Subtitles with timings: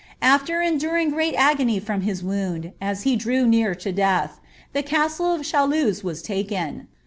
[0.23, 4.39] After enduring great agony ligii liis wound, as he drew near to death,
[4.73, 6.87] the castle of Chaluz was lakea.